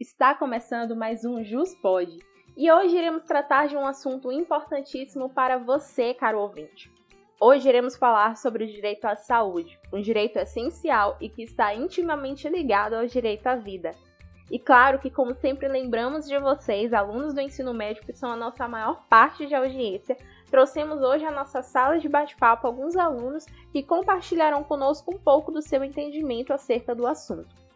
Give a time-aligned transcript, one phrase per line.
[0.00, 2.16] Está começando mais um Jus Pod.
[2.56, 6.88] E hoje iremos tratar de um assunto importantíssimo para você, caro ouvinte.
[7.40, 12.48] Hoje iremos falar sobre o direito à saúde, um direito essencial e que está intimamente
[12.48, 13.90] ligado ao direito à vida.
[14.48, 18.36] E claro que, como sempre lembramos de vocês, alunos do ensino médio, que são a
[18.36, 20.16] nossa maior parte de audiência,
[20.48, 25.60] trouxemos hoje à nossa sala de bate-papo alguns alunos que compartilharão conosco um pouco do
[25.60, 27.67] seu entendimento acerca do assunto.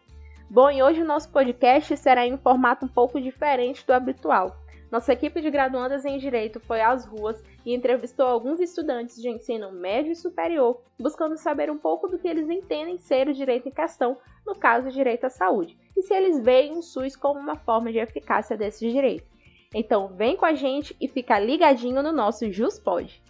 [0.53, 4.55] Bom, e hoje o nosso podcast será em um formato um pouco diferente do habitual.
[4.91, 9.71] Nossa equipe de graduandas em Direito foi às ruas e entrevistou alguns estudantes de ensino
[9.71, 13.71] médio e superior, buscando saber um pouco do que eles entendem ser o direito em
[13.71, 17.55] questão, no caso, o direito à saúde, e se eles veem o SUS como uma
[17.55, 19.25] forma de eficácia desse direito.
[19.73, 23.23] Então, vem com a gente e fica ligadinho no nosso JusPod.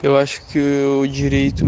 [0.00, 1.66] Eu acho que o direito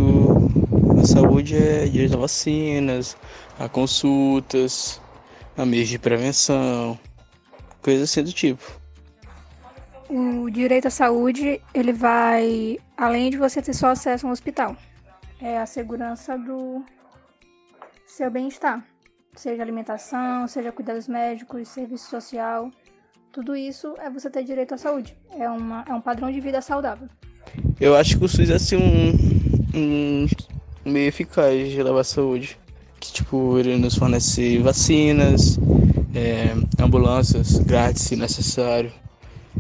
[1.03, 3.17] à saúde é direito a vacinas,
[3.59, 5.01] a consultas,
[5.57, 6.99] a meios de prevenção,
[7.81, 8.81] coisas assim do tipo.
[10.09, 14.77] O direito à saúde, ele vai além de você ter só acesso a um hospital.
[15.41, 16.85] É a segurança do
[18.07, 18.85] seu bem-estar,
[19.35, 22.71] seja alimentação, seja cuidados médicos, serviço social.
[23.33, 25.17] Tudo isso é você ter direito à saúde.
[25.39, 27.09] É, uma, é um padrão de vida saudável.
[27.81, 30.27] Eu acho que o SUS é assim um,
[30.87, 32.59] um meio eficaz de levar a saúde
[33.03, 35.59] que tipo ele nos fornece vacinas,
[36.15, 38.93] é, ambulâncias grátis se necessário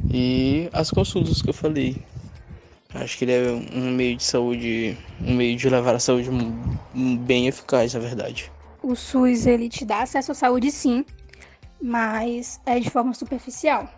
[0.08, 2.00] e as consultas que eu falei.
[2.94, 6.30] Acho que ele é um meio de saúde, um meio de levar a saúde
[6.94, 8.52] bem eficaz, na verdade.
[8.80, 11.04] O SUS ele te dá acesso à saúde sim,
[11.80, 13.88] mas é de forma superficial.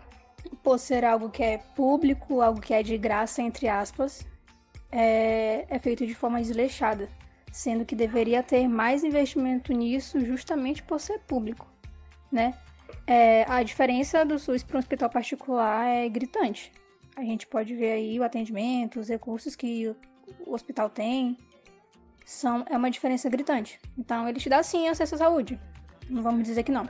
[0.63, 4.25] Por ser algo que é público, algo que é de graça, entre aspas,
[4.91, 7.07] é, é feito de forma desleixada
[7.55, 11.65] sendo que deveria ter mais investimento nisso justamente por ser público,
[12.29, 12.53] né?
[13.07, 16.73] É, a diferença do SUS para um hospital particular é gritante.
[17.15, 19.87] A gente pode ver aí o atendimento, os recursos que
[20.45, 21.37] o hospital tem,
[22.25, 23.79] são, é uma diferença gritante.
[23.97, 25.57] Então, ele te dá sim acesso à saúde.
[26.09, 26.85] Não vamos dizer que não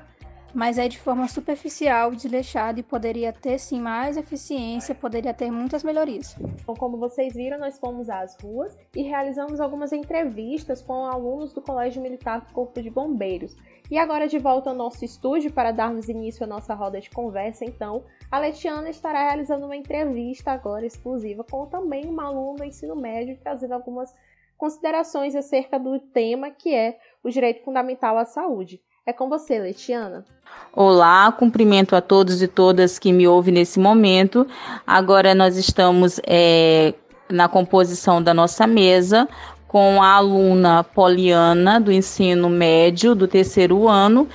[0.56, 5.84] mas é de forma superficial, desleixada e poderia ter sim mais eficiência, poderia ter muitas
[5.84, 6.34] melhorias.
[6.40, 11.62] Então, como vocês viram, nós fomos às ruas e realizamos algumas entrevistas com alunos do
[11.62, 13.54] Colégio Militar do Corpo de Bombeiros.
[13.92, 17.66] E agora de volta ao nosso estúdio para darmos início à nossa roda de conversa,
[17.66, 22.96] então, a Letiana estará realizando uma entrevista agora exclusiva com também uma aluna do ensino
[22.96, 24.16] médio, trazendo algumas
[24.58, 28.82] considerações acerca do tema que é o direito fundamental à saúde.
[29.08, 30.26] É com você, Letiana.
[30.74, 34.48] Olá, cumprimento a todos e todas que me ouvem nesse momento.
[34.86, 36.92] Agora nós estamos é,
[37.30, 39.30] na composição da nossa mesa
[39.68, 44.28] com a aluna Poliana do ensino médio do terceiro ano,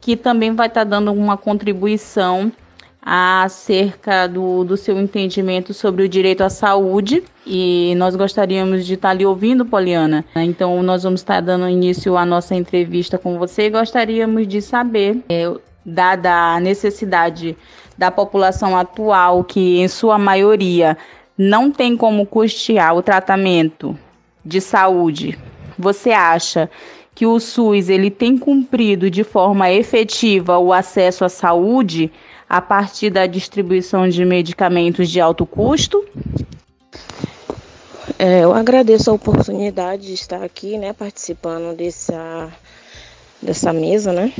[0.00, 2.50] que também vai estar dando uma contribuição
[3.08, 9.12] acerca do, do seu entendimento sobre o direito à saúde e nós gostaríamos de estar
[9.12, 10.24] lhe ouvindo, Poliana.
[10.34, 15.22] Então, nós vamos estar dando início à nossa entrevista com você e gostaríamos de saber,
[15.28, 15.48] é,
[15.84, 17.56] dada a necessidade
[17.96, 20.98] da população atual, que em sua maioria
[21.38, 23.96] não tem como custear o tratamento
[24.44, 25.38] de saúde,
[25.78, 26.68] você acha
[27.16, 32.12] que o SUS ele tem cumprido de forma efetiva o acesso à saúde
[32.46, 36.06] a partir da distribuição de medicamentos de alto custo?
[38.18, 42.52] É, eu agradeço a oportunidade de estar aqui, né, participando dessa,
[43.40, 44.30] dessa mesa, né?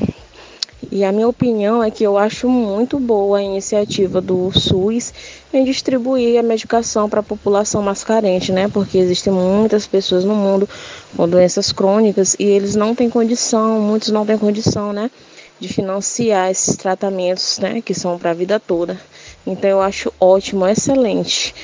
[0.91, 5.13] E a minha opinião é que eu acho muito boa a iniciativa do SUS
[5.53, 8.69] em distribuir a medicação para a população mais carente, né?
[8.69, 10.69] Porque existem muitas pessoas no mundo
[11.17, 15.11] com doenças crônicas e eles não têm condição, muitos não têm condição, né?
[15.59, 19.01] de financiar esses tratamentos, né, que são para a vida toda.
[19.47, 21.55] Então eu acho ótimo, excelente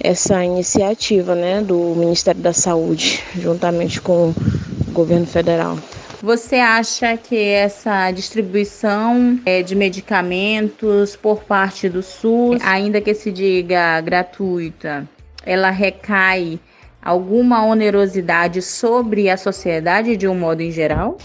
[0.00, 5.78] essa iniciativa, né, do Ministério da Saúde, juntamente com o governo federal.
[6.20, 13.30] Você acha que essa distribuição é, de medicamentos por parte do SUS, ainda que se
[13.30, 15.08] diga gratuita,
[15.46, 16.58] ela recai
[17.00, 21.16] alguma onerosidade sobre a sociedade de um modo em geral?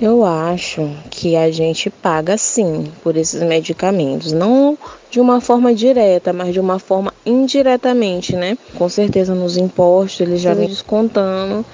[0.00, 4.78] Eu acho que a gente paga sim por esses medicamentos, não
[5.10, 8.56] de uma forma direta, mas de uma forma indiretamente, né?
[8.78, 11.66] Com certeza nos impostos eles já vêm descontando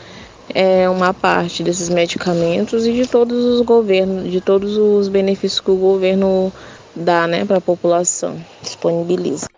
[0.58, 5.70] é, uma parte desses medicamentos e de todos os governos, de todos os benefícios que
[5.70, 6.50] o governo
[6.94, 9.48] dá, né, para a população, disponibiliza.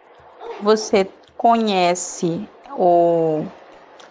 [0.60, 1.06] Você
[1.36, 2.40] conhece
[2.76, 3.46] ou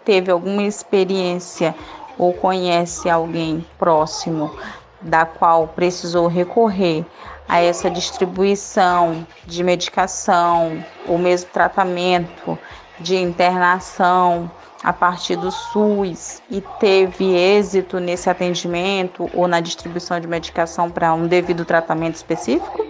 [0.05, 1.75] teve alguma experiência
[2.17, 4.49] ou conhece alguém próximo
[5.01, 7.05] da qual precisou recorrer
[7.49, 12.57] a essa distribuição de medicação, o mesmo tratamento
[12.97, 14.49] de internação
[14.87, 21.13] a partir do SUS e teve êxito nesse atendimento ou na distribuição de medicação para
[21.13, 22.87] um devido tratamento específico?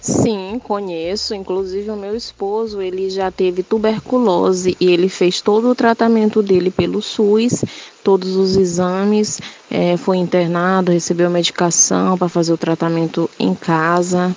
[0.00, 1.34] Sim, conheço.
[1.34, 6.70] Inclusive o meu esposo, ele já teve tuberculose e ele fez todo o tratamento dele
[6.70, 7.66] pelo SUS,
[8.02, 14.34] todos os exames, é, foi internado, recebeu medicação para fazer o tratamento em casa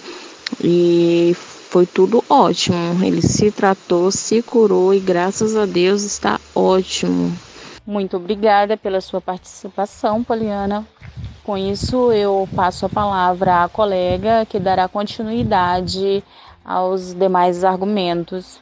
[0.62, 1.34] e
[1.74, 3.04] foi tudo ótimo.
[3.04, 7.36] Ele se tratou, se curou e graças a Deus está ótimo.
[7.84, 10.88] Muito obrigada pela sua participação, Poliana.
[11.44, 16.24] Com isso, eu passo a palavra à colega que dará continuidade
[16.64, 18.62] aos demais argumentos.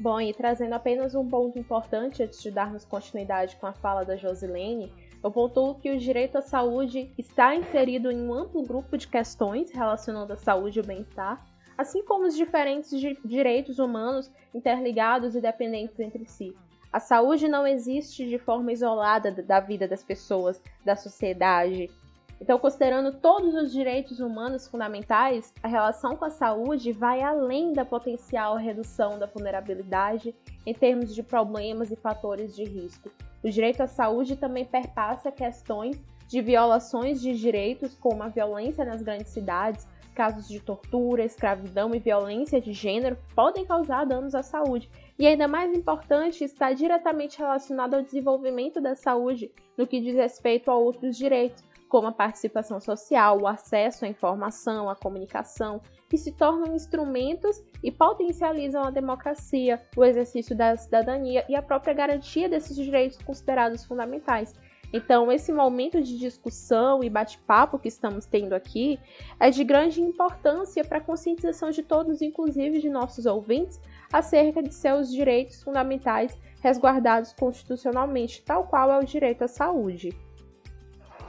[0.00, 4.16] Bom, e trazendo apenas um ponto importante antes de darmos continuidade com a fala da
[4.16, 4.90] Josilene,
[5.22, 9.70] eu pontuo que o direito à saúde está inserido em um amplo grupo de questões
[9.70, 12.90] relacionando a saúde e o bem-estar, assim como os diferentes
[13.24, 16.54] direitos humanos interligados e dependentes entre si.
[16.92, 21.90] A saúde não existe de forma isolada da vida das pessoas, da sociedade.
[22.38, 27.84] Então, considerando todos os direitos humanos fundamentais, a relação com a saúde vai além da
[27.84, 30.34] potencial redução da vulnerabilidade
[30.66, 33.10] em termos de problemas e fatores de risco.
[33.42, 39.02] O direito à saúde também perpassa questões de violações de direitos, como a violência nas
[39.02, 44.88] grandes cidades, casos de tortura, escravidão e violência de gênero podem causar danos à saúde.
[45.18, 50.70] E ainda mais importante, está diretamente relacionado ao desenvolvimento da saúde no que diz respeito
[50.70, 56.32] a outros direitos, como a participação social, o acesso à informação, à comunicação, que se
[56.32, 62.76] tornam instrumentos e potencializam a democracia, o exercício da cidadania e a própria garantia desses
[62.76, 64.54] direitos considerados fundamentais.
[64.92, 69.00] Então, esse momento de discussão e bate-papo que estamos tendo aqui
[69.40, 73.80] é de grande importância para a conscientização de todos, inclusive de nossos ouvintes,
[74.12, 80.10] acerca de seus direitos fundamentais resguardados constitucionalmente, tal qual é o direito à saúde.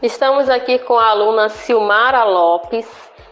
[0.01, 2.85] Estamos aqui com a aluna Silmara Lopes,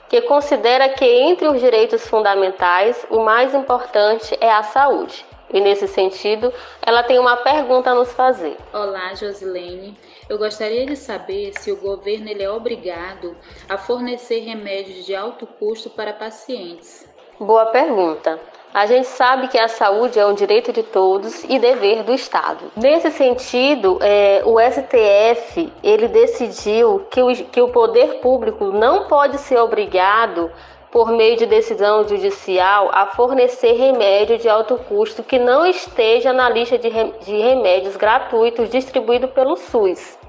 [0.07, 5.25] que considera que entre os direitos fundamentais, o mais importante é a saúde.
[5.53, 6.51] E nesse sentido,
[6.81, 8.55] ela tem uma pergunta a nos fazer.
[8.73, 9.97] Olá, Josilene.
[10.31, 13.35] Eu gostaria de saber se o governo ele é obrigado
[13.67, 17.05] a fornecer remédios de alto custo para pacientes.
[17.37, 18.39] Boa pergunta.
[18.73, 22.71] A gente sabe que a saúde é um direito de todos e dever do Estado.
[22.77, 29.37] Nesse sentido, é, o STF ele decidiu que o, que o poder público não pode
[29.37, 30.49] ser obrigado
[30.91, 36.49] por meio de decisão judicial, a fornecer remédio de alto custo que não esteja na
[36.49, 40.20] lista de, remédios gratuitos distribuído pelo SUS.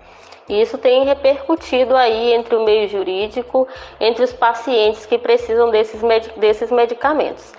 [0.48, 3.66] Isso tem repercutido aí entre o meio jurídico,
[4.00, 6.00] entre os pacientes que precisam desses,
[6.36, 7.52] desses medicamentos.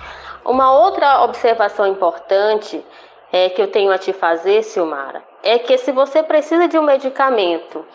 [0.45, 2.85] Uma outra observação importante
[3.31, 6.83] é, que eu tenho a te fazer, Silmara, é que se você precisa de um
[6.83, 7.85] medicamento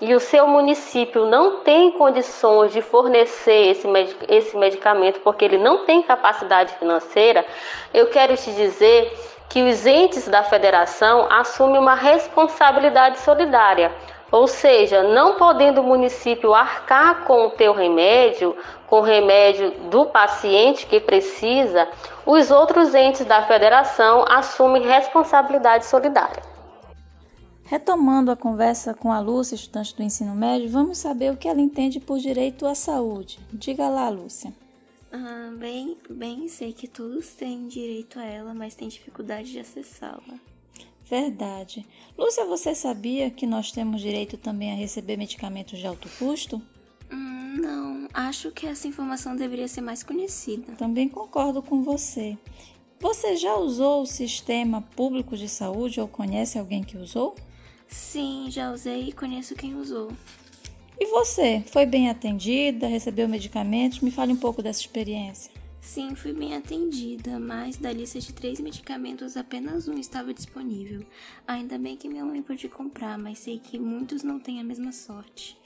[0.00, 3.88] e o seu município não tem condições de fornecer esse,
[4.28, 7.46] esse medicamento porque ele não tem capacidade financeira,
[7.94, 9.16] eu quero te dizer
[9.48, 13.92] que os entes da federação assumem uma responsabilidade solidária.
[14.32, 18.56] Ou seja, não podendo o município arcar com o teu remédio,
[18.86, 21.86] com o remédio do paciente que precisa,
[22.24, 26.42] os outros entes da federação assumem responsabilidade solidária.
[27.64, 31.60] Retomando a conversa com a Lúcia, estudante do ensino médio, vamos saber o que ela
[31.60, 33.38] entende por direito à saúde.
[33.52, 34.52] Diga lá, Lúcia.
[35.12, 40.51] Ah, bem, bem, sei que todos têm direito a ela, mas têm dificuldade de acessá-la.
[41.08, 41.86] Verdade.
[42.16, 46.62] Lúcia, você sabia que nós temos direito também a receber medicamentos de alto custo?
[47.10, 50.72] Hum, não, acho que essa informação deveria ser mais conhecida.
[50.72, 52.38] Também concordo com você.
[53.00, 57.34] Você já usou o sistema público de saúde ou conhece alguém que usou?
[57.88, 60.10] Sim, já usei e conheço quem usou.
[60.98, 63.98] E você, foi bem atendida, recebeu medicamentos?
[63.98, 65.50] Me fale um pouco dessa experiência.
[65.82, 71.04] Sim, fui bem atendida, mas da lista de três medicamentos apenas um estava disponível.
[71.46, 74.92] Ainda bem que minha mãe pôde comprar, mas sei que muitos não têm a mesma
[74.92, 75.58] sorte.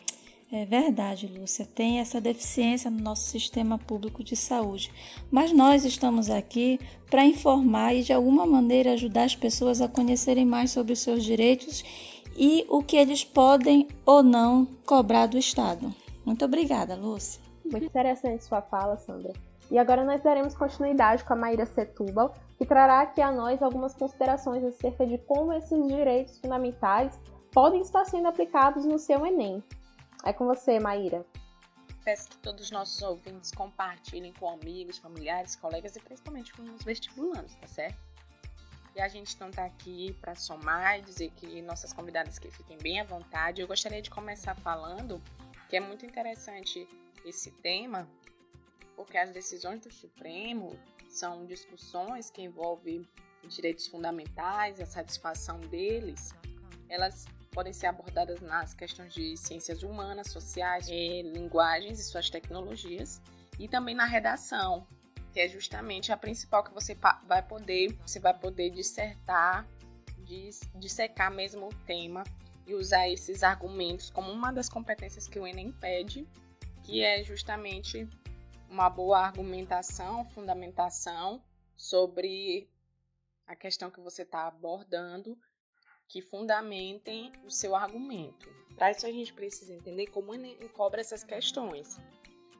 [0.50, 4.90] É verdade, Lúcia, tem essa deficiência no nosso sistema público de saúde.
[5.30, 6.80] Mas nós estamos aqui
[7.10, 11.22] para informar e de alguma maneira ajudar as pessoas a conhecerem mais sobre os seus
[11.22, 11.84] direitos
[12.34, 15.94] e o que eles podem ou não cobrar do Estado.
[16.24, 17.40] Muito obrigada, Lúcia.
[17.64, 19.34] Muito interessante sua fala, Sandra.
[19.70, 23.94] E agora nós daremos continuidade com a Maíra Setúbal, que trará aqui a nós algumas
[23.94, 27.18] considerações acerca de como esses direitos fundamentais
[27.52, 29.62] podem estar sendo aplicados no seu Enem.
[30.24, 31.24] É com você, Maíra.
[32.04, 36.84] Peço que todos os nossos ouvintes compartilhem com amigos, familiares, colegas e principalmente com os
[36.84, 37.98] vestibulandos, tá certo?
[38.94, 42.78] E a gente não está aqui para somar e dizer que nossas convidadas que fiquem
[42.78, 43.60] bem à vontade.
[43.60, 45.20] Eu gostaria de começar falando
[45.68, 46.88] que é muito interessante
[47.24, 48.08] esse tema,
[48.96, 50.76] porque as decisões do Supremo
[51.08, 53.06] são discussões que envolvem
[53.46, 56.34] direitos fundamentais, a satisfação deles.
[56.88, 63.20] Elas podem ser abordadas nas questões de ciências humanas, sociais, linguagens e suas tecnologias,
[63.58, 64.86] e também na redação,
[65.32, 69.66] que é justamente a principal que você vai poder, você vai poder dissertar,
[70.74, 72.24] dissecar mesmo o tema
[72.66, 76.26] e usar esses argumentos como uma das competências que o Enem pede,
[76.82, 78.08] que é justamente
[78.70, 81.42] uma boa argumentação, fundamentação
[81.76, 82.68] sobre
[83.46, 85.38] a questão que você está abordando,
[86.08, 88.48] que fundamentem o seu argumento.
[88.76, 91.98] Para isso a gente precisa entender como o Enem cobra essas questões.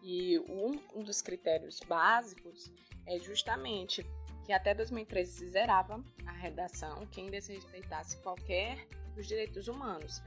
[0.03, 2.73] E um, dos critérios básicos
[3.05, 4.07] é justamente
[4.45, 10.23] que até 2013 se zerava a redação quem desrespeitasse qualquer dos direitos humanos.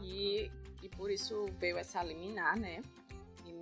[0.00, 0.50] E,
[0.82, 2.82] e por isso veio essa liminar, né?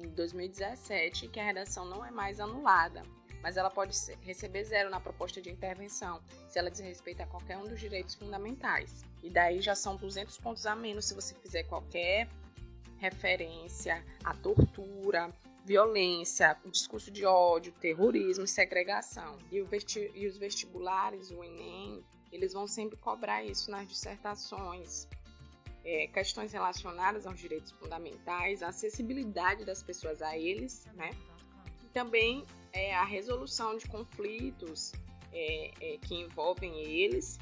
[0.02, 3.02] Em 2017, que a redação não é mais anulada,
[3.40, 7.78] mas ela pode receber zero na proposta de intervenção se ela desrespeita qualquer um dos
[7.78, 9.04] direitos fundamentais.
[9.22, 12.28] E daí já são 200 pontos a menos se você fizer qualquer
[12.98, 15.28] referência à tortura,
[15.64, 19.38] violência, discurso de ódio, terrorismo e segregação.
[19.50, 19.60] E
[20.26, 25.06] os vestibulares, o Enem, eles vão sempre cobrar isso nas dissertações.
[25.84, 31.10] É, questões relacionadas aos direitos fundamentais, a acessibilidade das pessoas a eles, né?
[31.82, 34.92] E também é, a resolução de conflitos
[35.32, 37.38] é, é que envolvem eles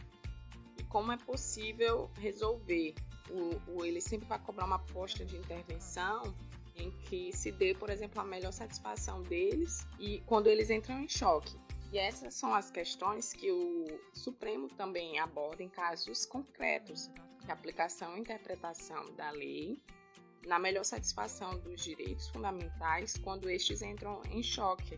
[0.78, 2.94] e como é possível resolver.
[3.28, 6.34] O, o, ele sempre vai cobrar uma posta de intervenção
[6.76, 11.08] em que se dê, por exemplo, a melhor satisfação deles e quando eles entram em
[11.08, 11.56] choque.
[11.92, 17.10] E essas são as questões que o Supremo também aborda em casos concretos
[17.50, 19.80] aplicação e interpretação da lei
[20.46, 24.96] na melhor satisfação dos direitos fundamentais quando estes entram em choque.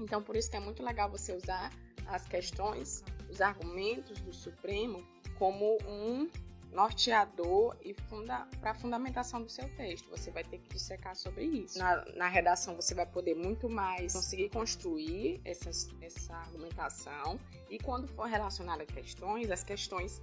[0.00, 1.70] Então, por isso que é muito legal você usar
[2.06, 5.06] as questões, os argumentos do Supremo
[5.38, 6.30] como um
[6.72, 10.08] norteador e funda para a fundamentação do seu texto.
[10.10, 11.78] Você vai ter que dissecar sobre isso.
[11.78, 18.08] Na, na redação você vai poder muito mais conseguir construir essas, essa argumentação e quando
[18.08, 20.22] for relacionar a questões, as questões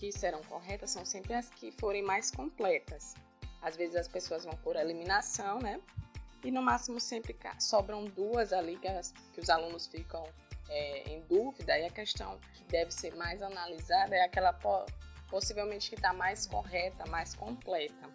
[0.00, 3.14] que serão corretas são sempre as que forem mais completas.
[3.60, 5.78] Às vezes as pessoas vão por eliminação, né?
[6.42, 10.26] E no máximo sempre sobram duas ali que, as, que os alunos ficam
[10.70, 14.58] é, em dúvida e a questão que deve ser mais analisada é aquela
[15.28, 18.08] possivelmente que está mais correta, mais completa.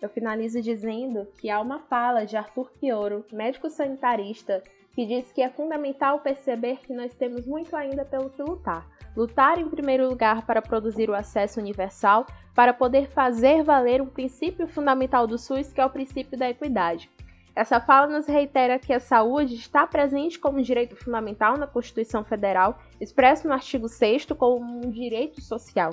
[0.00, 4.64] Eu finalizo dizendo que há uma fala de Arthur Pioro, médico sanitarista,
[4.94, 8.86] que diz que é fundamental perceber que nós temos muito ainda pelo que lutar.
[9.16, 14.68] Lutar, em primeiro lugar, para produzir o acesso universal, para poder fazer valer um princípio
[14.68, 17.10] fundamental do SUS, que é o princípio da equidade.
[17.56, 22.80] Essa fala nos reitera que a saúde está presente como direito fundamental na Constituição Federal,
[23.00, 25.90] expresso no artigo 6 como um direito social.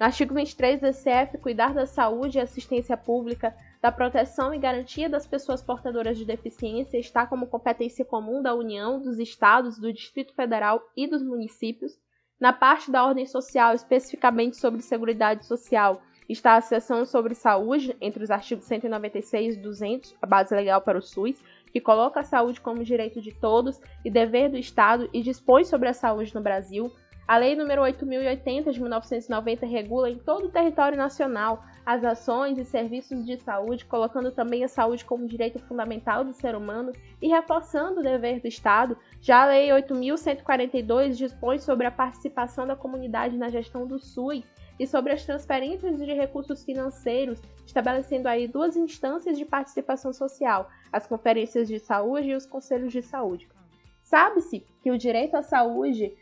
[0.00, 5.08] No artigo 23 do ECF, cuidar da saúde e assistência pública, da proteção e garantia
[5.08, 10.32] das pessoas portadoras de deficiência está como competência comum da União, dos Estados, do Distrito
[10.34, 11.98] Federal e dos municípios.
[12.38, 18.22] Na parte da ordem social, especificamente sobre Seguridade Social, está a seção sobre saúde, entre
[18.22, 22.60] os artigos 196 e 200, a base legal para o SUS, que coloca a saúde
[22.60, 26.92] como direito de todos e dever do Estado e dispõe sobre a saúde no Brasil.
[27.26, 32.64] A Lei nº 8080 de 1990 regula em todo o território nacional as ações e
[32.64, 38.00] serviços de saúde, colocando também a saúde como direito fundamental do ser humano e reforçando
[38.00, 38.96] o dever do Estado.
[39.20, 44.44] Já a Lei 8142 dispõe sobre a participação da comunidade na gestão do SUS
[44.78, 51.06] e sobre as transferências de recursos financeiros, estabelecendo aí duas instâncias de participação social, as
[51.06, 53.48] conferências de saúde e os conselhos de saúde.
[54.02, 56.12] Sabe-se que o direito à saúde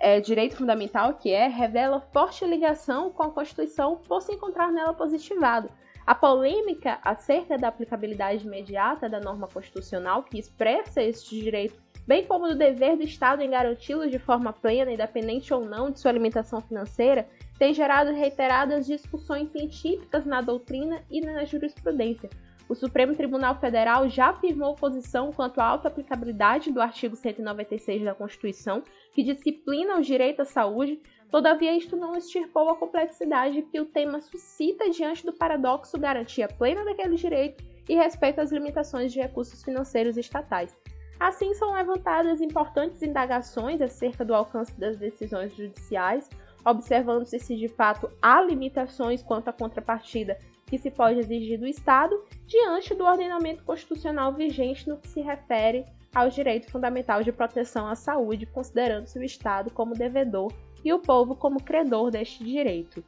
[0.00, 4.94] é, direito fundamental que é, revela forte ligação com a Constituição por se encontrar nela
[4.94, 5.70] positivado.
[6.06, 12.48] A polêmica acerca da aplicabilidade imediata da norma constitucional que expressa este direito, bem como
[12.48, 16.62] do dever do Estado em garanti-lo de forma plena, independente ou não de sua alimentação
[16.62, 17.28] financeira,
[17.58, 22.30] tem gerado reiteradas discussões científicas na doutrina e na jurisprudência,
[22.70, 28.84] o Supremo Tribunal Federal já afirmou posição quanto à auto-aplicabilidade do artigo 196 da Constituição,
[29.12, 31.00] que disciplina o direito à saúde,
[31.30, 36.84] Todavia, isto não extirpou a complexidade que o tema suscita diante do paradoxo garantia plena
[36.84, 40.76] daquele direito e respeito às limitações de recursos financeiros estatais.
[41.20, 46.28] Assim, são levantadas importantes indagações acerca do alcance das decisões judiciais,
[46.64, 50.36] observando-se se de fato há limitações quanto à contrapartida
[50.70, 55.84] que se pode exigir do Estado diante do ordenamento constitucional vigente no que se refere
[56.14, 60.52] ao direito fundamental de proteção à saúde, considerando-se o Estado como devedor
[60.84, 63.04] e o povo como credor deste direito.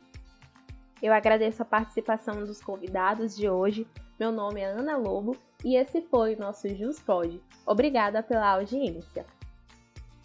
[1.01, 3.87] Eu agradeço a participação dos convidados de hoje.
[4.19, 7.41] Meu nome é Ana Lobo e esse foi o nosso JusPod.
[7.65, 9.25] Obrigada pela audiência.